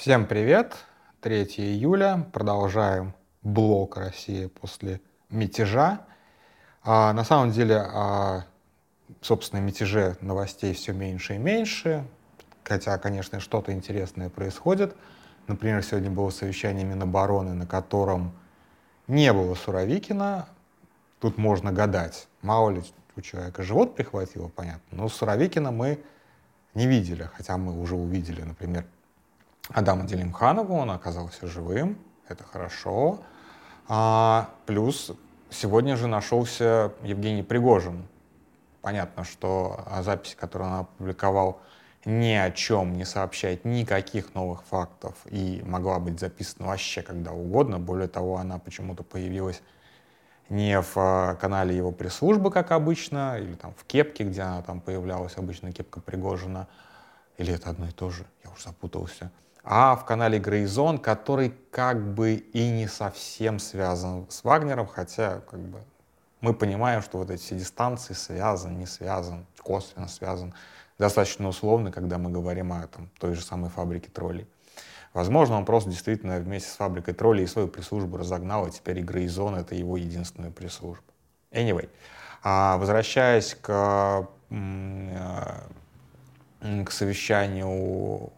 [0.00, 0.78] Всем привет!
[1.20, 2.26] 3 июля.
[2.32, 3.12] Продолжаем
[3.42, 6.00] блок России после мятежа.
[6.82, 8.46] А, на самом деле, о,
[9.20, 12.06] собственно, мятеже новостей все меньше и меньше.
[12.64, 14.96] Хотя, конечно, что-то интересное происходит.
[15.48, 18.32] Например, сегодня было совещание Минобороны, на котором
[19.06, 20.48] не было Суровикина.
[21.18, 22.26] Тут можно гадать.
[22.40, 22.82] Мало ли
[23.16, 24.96] у человека живот прихватило, понятно.
[24.96, 26.02] Но Суровикина мы
[26.72, 28.86] не видели, хотя мы уже увидели, например,
[29.72, 31.96] Адама Делимханову, он оказался живым,
[32.28, 33.20] это хорошо.
[33.86, 35.12] А, плюс
[35.48, 38.08] сегодня же нашелся Евгений Пригожин.
[38.82, 41.60] Понятно, что запись, которую он опубликовал,
[42.04, 47.78] ни о чем не сообщает никаких новых фактов и могла быть записана вообще когда угодно.
[47.78, 49.62] Более того, она почему-то появилась
[50.48, 54.80] не в а, канале его пресс-службы, как обычно, или там в кепке, где она там
[54.80, 56.66] появлялась, обычно кепка Пригожина,
[57.38, 59.30] или это одно и то же, я уже запутался
[59.62, 65.60] а в канале Грейзон, который как бы и не совсем связан с Вагнером, хотя как
[65.60, 65.80] бы
[66.40, 70.54] мы понимаем, что вот эти все дистанции связан, не связан, косвенно связан,
[70.98, 74.46] достаточно условно, когда мы говорим о там, той же самой фабрике троллей.
[75.12, 79.54] Возможно, он просто действительно вместе с фабрикой троллей свою пресс-службу разогнал, и теперь и Грейзон—
[79.56, 81.04] это его единственная пресс-служба.
[81.50, 81.88] Anyway,
[82.42, 85.60] а возвращаясь к, э,
[86.84, 88.32] к совещанию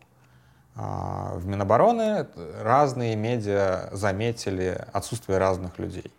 [0.75, 2.27] в Минобороны
[2.61, 6.13] разные медиа заметили отсутствие разных людей.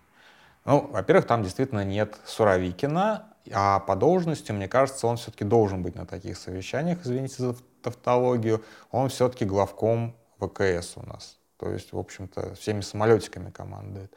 [0.65, 5.95] Ну, во-первых, там действительно нет Суровикина, а по должности, мне кажется, он все-таки должен быть
[5.95, 11.37] на таких совещаниях, извините за тавтологию, он все-таки главком ВКС у нас.
[11.57, 14.13] То есть, в общем-то, всеми самолетиками командует.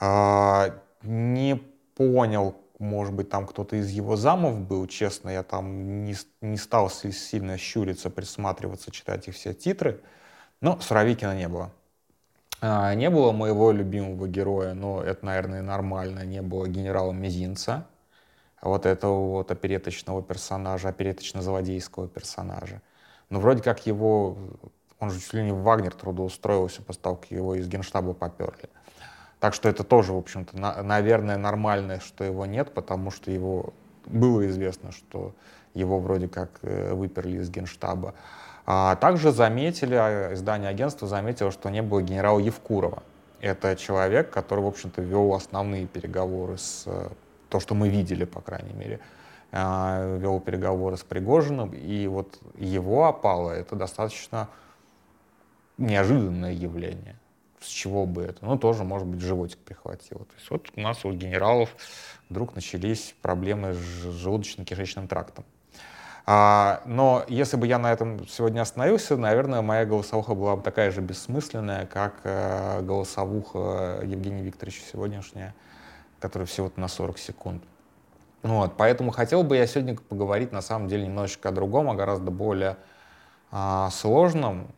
[0.00, 1.56] А, не
[1.94, 6.90] понял, может быть, там кто-то из его замов был, честно, я там не, не стал
[6.90, 10.00] сильно щуриться, присматриваться, читать их все титры,
[10.60, 11.72] но Суровикина не было.
[12.60, 17.86] А, не было моего любимого героя, но это, наверное, нормально, не было генерала Мизинца,
[18.62, 22.82] вот этого вот опереточного персонажа, опереточно-злодейского персонажа.
[23.30, 24.36] Но вроде как его,
[24.98, 28.68] он же чуть ли не в Вагнер трудоустроился как его из генштаба поперли.
[29.40, 33.72] Так что это тоже, в общем-то, на, наверное, нормально, что его нет, потому что его
[34.06, 35.32] было известно, что
[35.74, 38.14] его вроде как э, выперли из генштаба.
[38.66, 43.02] А также заметили, а, издание агентства заметило, что не было генерала Евкурова.
[43.40, 47.08] Это человек, который, в общем-то, вел основные переговоры с э,
[47.48, 48.98] то, что мы видели, по крайней мере,
[49.52, 54.48] а, вел переговоры с Пригожиным, и вот его опало— это достаточно
[55.76, 57.16] неожиданное явление
[57.60, 58.44] с чего бы это?
[58.44, 60.24] Ну, тоже, может быть, животик прихватило.
[60.24, 61.74] То есть вот у нас у генералов
[62.28, 63.78] вдруг начались проблемы с
[64.24, 65.44] желудочно-кишечным трактом.
[66.30, 70.90] А, но если бы я на этом сегодня остановился, наверное, моя голосовуха была бы такая
[70.90, 75.54] же бессмысленная, как э, голосовуха Евгения Викторовича сегодняшняя,
[76.20, 77.64] которая всего-то на 40 секунд.
[78.42, 82.30] Вот, поэтому хотел бы я сегодня поговорить на самом деле немножечко о другом, о гораздо
[82.30, 82.76] более
[83.50, 84.68] а, сложном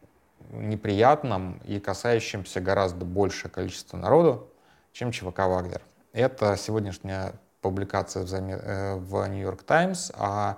[0.52, 4.48] неприятном и касающемся гораздо большее количество народу,
[4.92, 5.82] чем ЧВК «Вагнер».
[6.12, 10.56] Это сегодняшняя публикация в «Нью-Йорк Таймс» о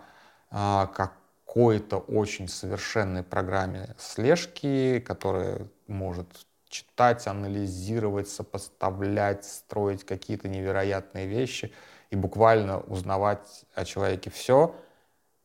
[0.53, 6.29] какой-то очень совершенной программе слежки, которая может
[6.69, 11.73] читать, анализировать, сопоставлять, строить какие-то невероятные вещи
[12.11, 14.75] и буквально узнавать о человеке все,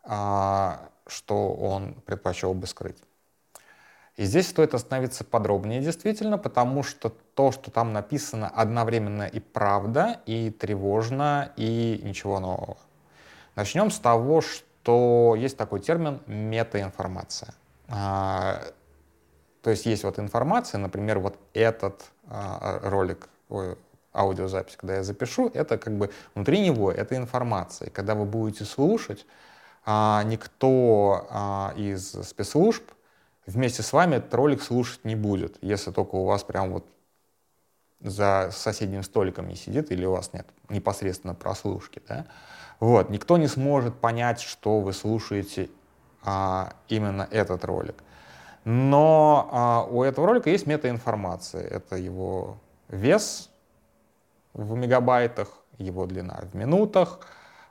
[0.03, 3.03] а, что он предпочел бы скрыть.
[4.17, 10.21] И здесь стоит остановиться подробнее, действительно, потому что то, что там написано, одновременно и правда,
[10.25, 12.77] и тревожно, и ничего нового.
[13.55, 17.53] Начнем с того, что есть такой термин метаинформация.
[17.89, 18.63] А,
[19.61, 23.77] то есть есть вот информация, например, вот этот а, ролик, ой,
[24.13, 27.89] аудиозапись, когда я запишу, это как бы внутри него, это информация.
[27.89, 29.27] И когда вы будете слушать,
[29.85, 32.83] а, никто из спецслужб
[33.47, 36.85] вместе с вами этот ролик слушать не будет, если только у вас прям вот
[37.99, 42.01] за соседним столиком не сидит или у вас нет непосредственно прослушки.
[42.07, 42.27] Да?
[42.79, 45.69] Вот, никто не сможет понять, что вы слушаете
[46.23, 47.95] а, именно этот ролик.
[48.65, 51.65] Но а, у этого ролика есть метаинформация.
[51.65, 52.57] Это его
[52.89, 53.49] вес
[54.53, 55.47] в мегабайтах,
[55.77, 57.19] его длина в минутах,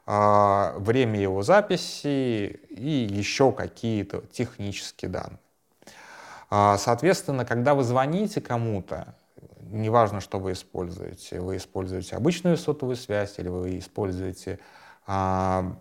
[0.07, 5.39] а, время его записи и еще какие-то технические данные.
[6.49, 9.15] А, соответственно, когда вы звоните кому-то,
[9.61, 14.59] неважно, что вы используете, вы используете обычную сотовую связь или вы используете
[15.07, 15.77] а,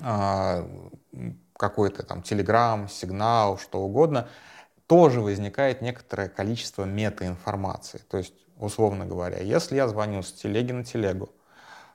[0.00, 0.68] а,
[1.56, 4.28] какой-то там телеграм, сигнал, что угодно,
[4.86, 7.98] тоже возникает некоторое количество метаинформации.
[8.08, 11.30] То есть, условно говоря, если я звоню с телеги на телегу,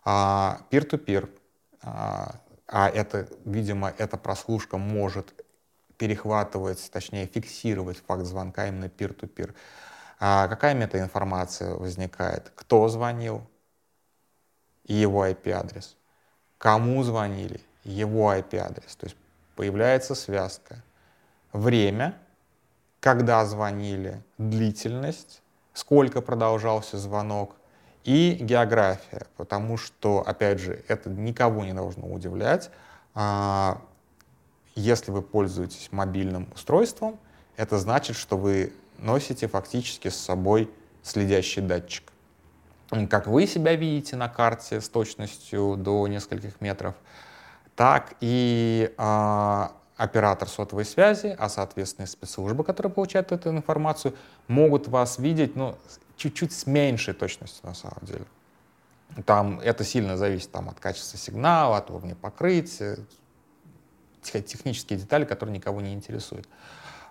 [0.06, 1.30] а, peer-to-peer,
[1.82, 2.36] а,
[2.68, 5.45] а это, видимо, эта прослушка может
[5.98, 9.54] перехватывать, точнее фиксировать факт звонка именно peer-to-peer.
[10.20, 12.52] А какая метаинформация возникает?
[12.56, 13.42] Кто звонил?
[14.86, 15.98] И его IP-адрес.
[16.58, 17.60] Кому звонили?
[17.84, 18.96] Его IP-адрес.
[18.96, 19.18] То есть
[19.56, 20.84] появляется связка.
[21.52, 22.18] Время,
[23.00, 25.42] когда звонили, длительность,
[25.74, 27.56] сколько продолжался звонок
[28.04, 32.70] и география, потому что, опять же, это никого не должно удивлять.
[34.76, 37.18] Если вы пользуетесь мобильным устройством,
[37.56, 40.70] это значит, что вы носите фактически с собой
[41.02, 42.12] следящий датчик.
[43.10, 46.96] Как вы себя видите на карте с точностью до нескольких метров,
[47.76, 49.68] так и э,
[49.98, 54.16] оператор сотовой связи, а соответственно спецслужбы, которые получают эту информацию,
[54.48, 55.78] могут вас видеть ну,
[56.18, 58.26] чуть-чуть с меньшей точностью на самом деле.
[59.26, 62.98] Там это сильно зависит там, от качества сигнала, от уровня покрытия,
[64.26, 66.48] технические детали, которые никого не интересуют.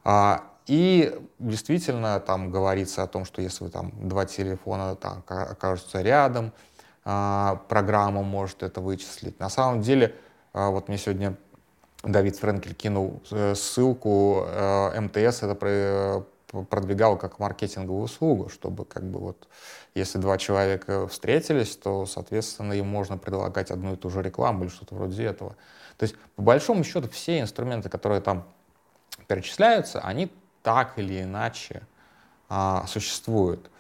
[0.05, 6.53] А, и действительно там говорится о том, что если там два телефона там, окажутся рядом,
[7.05, 9.39] а, программа может это вычислить.
[9.39, 10.15] На самом деле,
[10.53, 11.37] а, вот мне сегодня
[12.03, 15.55] Давид Френкель кинул э, ссылку, э, МТС это
[16.63, 19.49] продвигал как маркетинговую услугу, чтобы как бы вот
[19.95, 24.71] если два человека встретились, то, соответственно, им можно предлагать одну и ту же рекламу или
[24.71, 25.57] что-то вроде этого.
[25.97, 28.47] То есть, по большому счету, все инструменты, которые там
[29.27, 30.31] перечисляются, они
[30.63, 31.83] так или иначе
[32.49, 33.71] а, существуют.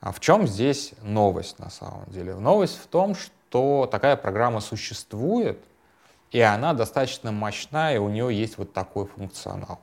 [0.00, 2.34] А в чем здесь новость на самом деле?
[2.34, 5.62] Новость в том, что такая программа существует,
[6.30, 9.80] и она достаточно мощная, и у нее есть вот такой функционал.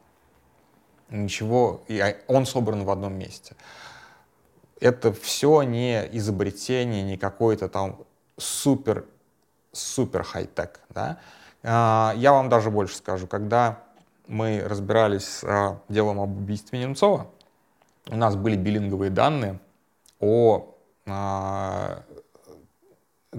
[1.10, 3.56] Ничего, и он собран в одном месте.
[4.80, 7.98] Это все не изобретение, не какой-то там
[8.38, 9.06] супер,
[9.72, 10.80] супер хай-тек.
[10.90, 11.20] Да?
[11.64, 13.80] А, я вам даже больше скажу, когда
[14.28, 17.28] мы разбирались с а, делом об убийстве Немцова,
[18.08, 19.60] у нас были биллинговые данные
[20.20, 20.76] о
[21.08, 22.04] а,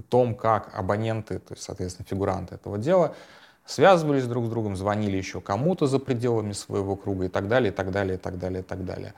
[0.09, 3.15] том, как абоненты, то есть, соответственно, фигуранты этого дела,
[3.65, 7.75] связывались друг с другом, звонили еще кому-то за пределами своего круга и так далее, и
[7.75, 9.13] так далее, и так далее, и так далее.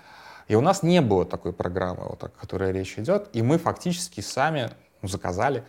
[0.48, 4.22] И у нас не было такой программы, вот, о которой речь идет, и мы фактически
[4.22, 5.64] сами заказали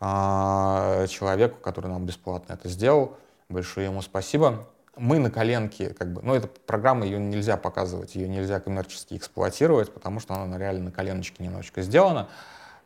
[0.00, 3.16] э, человеку, который нам бесплатно это сделал.
[3.48, 4.66] Большое ему спасибо.
[4.96, 9.92] Мы на коленке, как бы, ну, эта программа, ее нельзя показывать, ее нельзя коммерчески эксплуатировать,
[9.92, 12.28] потому что она реально на коленочке немножечко сделана,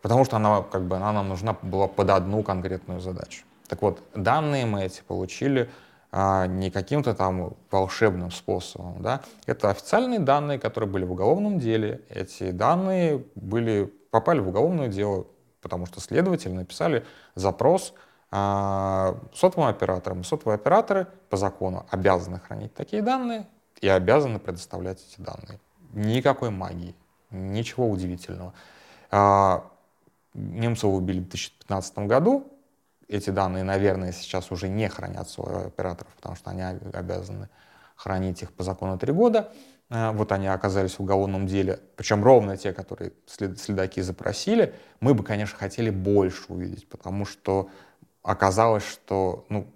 [0.00, 3.44] потому что она, как бы, она нам нужна была под одну конкретную задачу.
[3.69, 5.70] Так вот, данные мы эти получили
[6.12, 9.02] а, не каким-то там волшебным способом.
[9.02, 9.22] Да?
[9.46, 12.02] Это официальные данные, которые были в уголовном деле.
[12.08, 15.26] Эти данные были, попали в уголовное дело
[15.64, 17.94] потому что следователи написали запрос
[18.31, 20.22] э, сотовым операторам.
[20.22, 23.49] Сотовые операторы по закону обязаны хранить такие данные
[23.81, 25.58] и обязаны предоставлять эти данные.
[25.94, 26.94] Никакой магии,
[27.31, 28.52] ничего удивительного.
[29.10, 29.60] Э,
[30.34, 32.46] Немцова убили в 2015 году.
[33.08, 37.48] Эти данные, наверное, сейчас уже не хранятся у операторов, потому что они обязаны
[37.96, 39.52] хранить их по закону три года.
[39.90, 45.22] А, вот они оказались в уголовном деле, причем ровно те, которые следаки запросили, мы бы,
[45.22, 47.69] конечно, хотели больше увидеть, потому что
[48.22, 49.72] оказалось, что ну,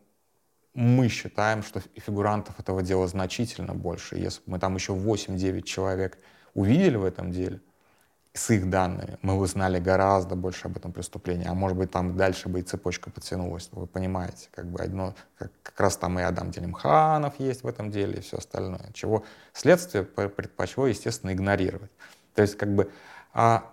[0.75, 4.17] мы считаем, что фигурантов этого дела значительно больше.
[4.17, 6.19] Если бы мы там еще 8-9 человек
[6.55, 7.61] увидели в этом деле,
[8.39, 11.47] с их данными, мы бы знали гораздо больше об этом преступлении.
[11.49, 13.69] А может быть, там дальше бы и цепочка потянулась.
[13.73, 17.91] Вы понимаете, как бы одно, как, как раз там и Адам Делимханов есть в этом
[17.91, 21.91] деле и все остальное, чего следствие предпочло, естественно, игнорировать.
[22.35, 22.91] То есть, как бы,
[23.35, 23.65] а,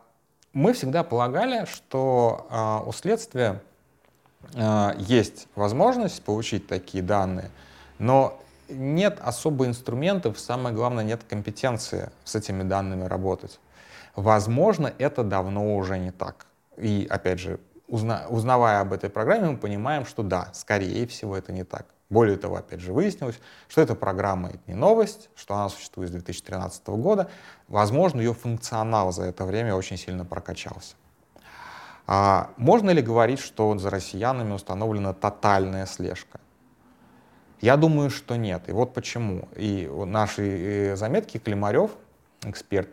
[0.53, 3.61] мы всегда полагали, что а, у следствия
[4.55, 7.51] а, есть возможность получить такие данные,
[7.99, 13.59] но нет особо инструментов, самое главное, нет компетенции с этими данными работать.
[14.15, 16.45] Возможно, это давно уже не так.
[16.77, 21.51] И, опять же, узна, узнавая об этой программе, мы понимаем, что да, скорее всего, это
[21.51, 21.85] не так.
[22.09, 26.11] Более того, опять же, выяснилось, что эта программа— это не новость, что она существует с
[26.13, 27.29] 2013 года.
[27.67, 30.95] Возможно, ее функционал за это время очень сильно прокачался.
[32.07, 36.39] А можно ли говорить, что за россиянами установлена тотальная слежка?
[37.59, 38.69] Я думаю, что нет.
[38.69, 39.47] И вот почему.
[39.55, 41.91] И наши э, заметки Климарев,
[42.43, 42.89] эксперт,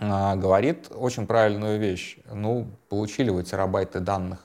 [0.00, 2.18] говорит очень правильную вещь.
[2.32, 4.44] Ну, получили вы терабайты данных,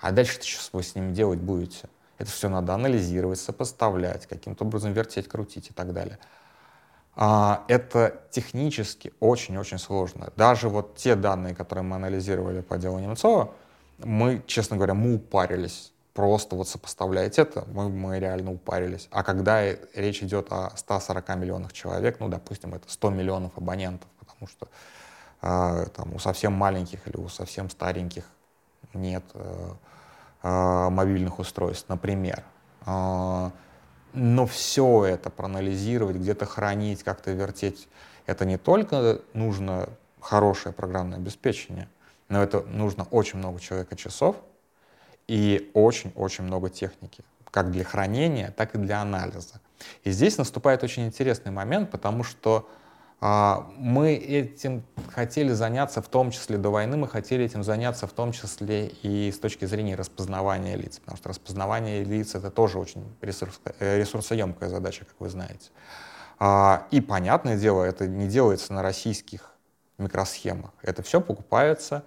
[0.00, 1.88] а дальше что вы с ними делать будете?
[2.18, 6.18] Это все надо анализировать, сопоставлять, каким-то образом вертеть, крутить и так далее.
[7.14, 10.32] А, это технически очень-очень сложно.
[10.36, 13.52] Даже вот те данные, которые мы анализировали по делу Немцова,
[13.98, 15.92] мы, честно говоря, мы упарились.
[16.14, 19.08] Просто вот сопоставлять это, мы, мы реально упарились.
[19.10, 19.62] А когда
[19.94, 24.08] речь идет о 140 миллионах человек, ну, допустим, это 100 миллионов абонентов,
[24.42, 24.68] потому что
[25.42, 28.24] э, там, у совсем маленьких или у совсем стареньких
[28.94, 29.70] нет э,
[30.42, 32.42] э, мобильных устройств, например.
[32.86, 33.50] Э,
[34.12, 37.88] но все это проанализировать, где-то хранить, как-то вертеть,
[38.26, 39.88] это не только нужно
[40.20, 41.88] хорошее программное обеспечение,
[42.28, 44.36] но это нужно очень много человека часов
[45.28, 49.60] и очень-очень много техники, как для хранения, так и для анализа.
[50.04, 52.68] И здесь наступает очень интересный момент, потому что
[53.22, 58.32] мы этим хотели заняться в том числе до войны, мы хотели этим заняться в том
[58.32, 63.98] числе и с точки зрения распознавания лиц, потому что распознавание лиц— это тоже очень э,
[63.98, 65.70] ресурсоемкая задача, как вы знаете.
[66.40, 69.52] А, и, понятное дело, это не делается на российских
[69.98, 70.72] микросхемах.
[70.82, 72.02] Это все покупается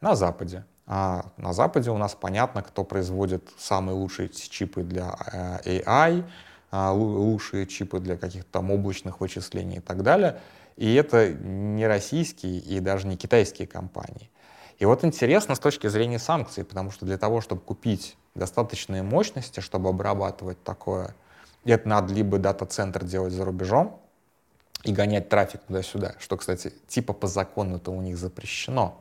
[0.00, 0.64] на Западе.
[0.86, 5.14] А на Западе у нас понятно, кто производит самые лучшие чипы для
[5.64, 6.24] э, AI, а,
[6.72, 10.40] лучшие чипы для каких-то там облачных вычислений и так далее.
[10.76, 14.30] И это не российские и даже не китайские компании.
[14.78, 19.58] И вот интересно с точки зрения санкций, потому что для того, чтобы купить достаточные мощности,
[19.58, 21.14] чтобы обрабатывать такое,
[21.64, 24.00] это надо либо дата-центр делать за рубежом
[24.84, 29.00] и гонять трафик туда-сюда, что, кстати, типа по закону это у них запрещено.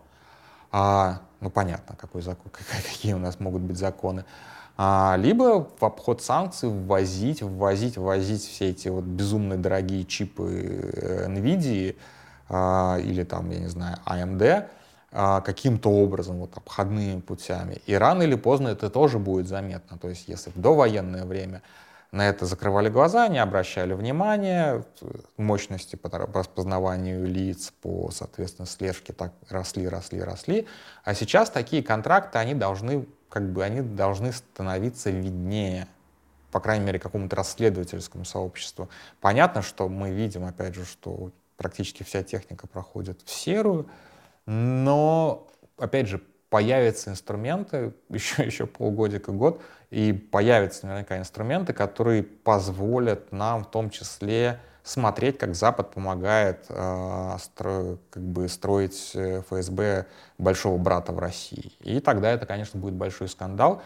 [0.71, 2.51] А, ну, понятно, какой закон,
[2.91, 8.69] какие у нас могут быть законы а, либо в обход санкций ввозить, ввозить, ввозить все
[8.69, 11.95] эти вот безумно дорогие чипы э, NVIDIA
[12.49, 14.67] а, или там, я не знаю, AMD
[15.11, 17.81] а, каким-то образом, вот обходными путями.
[17.85, 19.97] И рано или поздно это тоже будет заметно.
[19.97, 21.61] То есть если в довоенное время
[22.11, 24.83] на это закрывали глаза, не обращали внимания,
[25.35, 30.67] мощности по распознаванию лиц, по, соответственно, слежке так росли, росли, росли.
[31.03, 35.87] А сейчас такие контракты, они должны как бы они должны становиться виднее,
[36.51, 38.89] по крайней мере, какому-то расследовательскому сообществу.
[39.19, 43.89] Понятно, что мы видим, опять же, что практически вся техника проходит в серую,
[44.45, 53.31] но, опять же, появятся инструменты, еще, еще полгодика, год, и появятся наверняка инструменты, которые позволят
[53.31, 60.05] нам в том числе смотреть, как Запад помогает э, стро, как бы строить э, ФСБ
[60.37, 61.73] большого брата в России.
[61.81, 63.81] И тогда это, конечно, будет большой скандал.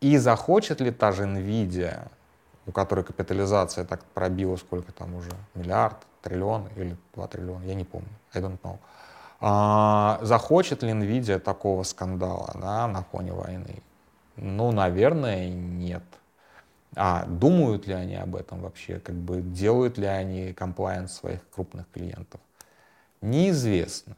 [0.00, 2.08] И захочет ли та же NVIDIA,
[2.66, 7.84] у которой капитализация так пробила сколько там уже, миллиард, триллион или два триллиона, я не
[7.84, 8.78] помню, I don't know.
[9.40, 13.82] А, захочет ли NVIDIA такого скандала да, на фоне войны?
[14.36, 16.02] Ну, наверное, нет.
[17.00, 18.98] А думают ли они об этом вообще?
[18.98, 22.40] Как бы делают ли они комплайенс своих крупных клиентов?
[23.20, 24.16] Неизвестно.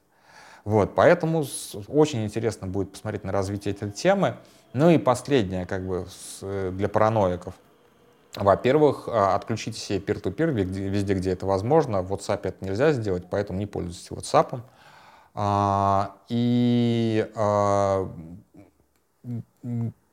[0.64, 1.44] Вот, поэтому
[1.88, 4.36] очень интересно будет посмотреть на развитие этой темы.
[4.72, 6.06] Ну и последнее, как бы,
[6.40, 7.54] для параноиков.
[8.36, 12.00] Во-первых, а, отключите себе peer-to-peer везде, где это возможно.
[12.00, 14.60] В WhatsApp это нельзя сделать, поэтому не пользуйтесь WhatsApp.
[15.34, 18.10] А, и а,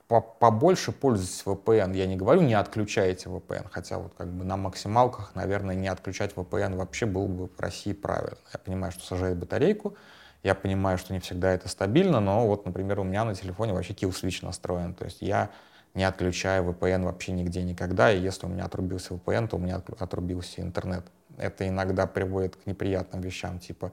[0.08, 1.96] побольше пользуйтесь VPN.
[1.96, 6.34] Я не говорю, не отключайте VPN, хотя вот как бы на максималках, наверное, не отключать
[6.34, 8.38] VPN вообще было бы в России правильно.
[8.54, 9.96] Я понимаю, что сажает батарейку,
[10.44, 13.94] я понимаю, что не всегда это стабильно, но вот, например, у меня на телефоне вообще
[13.94, 15.50] kill switch настроен, то есть я
[15.94, 19.82] не отключаю VPN вообще нигде никогда, и если у меня отрубился VPN, то у меня
[20.00, 21.06] отрубился интернет.
[21.38, 23.92] Это иногда приводит к неприятным вещам, типа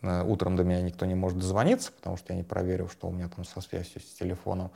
[0.00, 3.12] э, утром до меня никто не может дозвониться, потому что я не проверил, что у
[3.12, 4.70] меня там со связью с телефоном.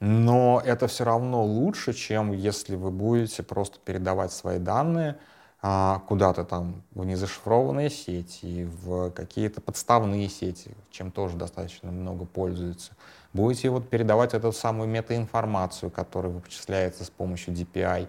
[0.00, 5.16] Но это все равно лучше, чем если вы будете просто передавать свои данные
[5.62, 12.92] а, куда-то там в незашифрованные сети, в какие-то подставные сети, чем тоже достаточно много пользуются.
[13.32, 18.08] Будете вот передавать эту самую метаинформацию, которая вычисляется с помощью DPI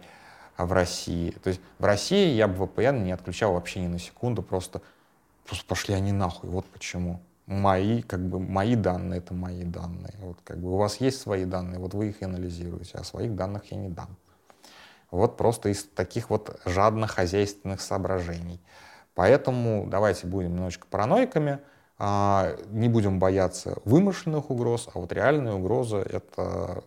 [0.58, 1.32] в России.
[1.32, 4.82] То есть в России я бы VPN не отключал вообще ни на секунду, просто,
[5.48, 10.14] просто пошли они нахуй, вот почему мои, как бы, мои данные— это мои данные.
[10.20, 13.72] Вот, как бы, у вас есть свои данные, вот вы их анализируете, а своих данных
[13.72, 14.16] я не дам.
[15.12, 18.60] Вот просто из таких вот жадно-хозяйственных соображений.
[19.14, 21.60] Поэтому давайте будем немножечко параноиками,
[21.98, 26.84] а, не будем бояться вымышленных угроз, а вот реальная угроза— это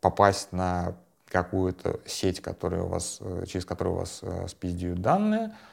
[0.00, 0.94] попасть на
[1.28, 5.54] какую-то сеть, которая у вас, э, через которую у вас э, спиздят данные—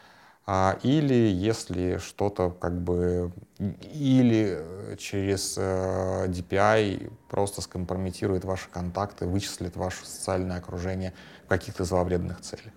[0.49, 9.75] а, или если что-то как бы, или через э, DPI просто скомпрометирует ваши контакты, вычислит
[9.75, 11.13] ваше социальное окружение
[11.45, 12.71] в каких-то зловредных целях.